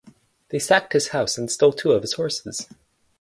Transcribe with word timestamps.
They 0.49 0.57
sacked 0.57 0.93
his 0.93 1.09
house 1.09 1.37
and 1.37 1.51
stole 1.51 1.73
two 1.73 1.91
of 1.91 2.01
his 2.01 2.13
horses. 2.13 2.67